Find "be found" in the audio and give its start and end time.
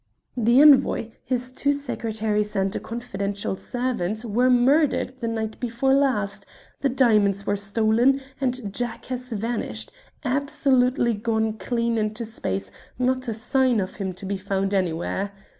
14.25-14.73